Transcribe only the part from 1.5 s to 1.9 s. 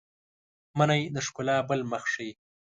بل